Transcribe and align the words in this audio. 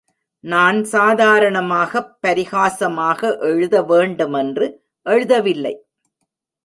நான் 0.39 0.83
சாதாரணமாகப் 0.83 2.17
பரிஹாசமாக 2.27 3.39
எழுத 3.39 3.81
வேண்டுமென்று 3.81 4.83
எழுதவில்லை. 5.05 5.75